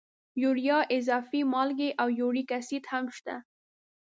یوریا، 0.43 0.79
اضافي 0.97 1.41
مالګې 1.53 1.89
او 2.01 2.07
یوریک 2.19 2.49
اسید 2.59 2.83
هم 2.91 3.05
شته. 3.15 3.35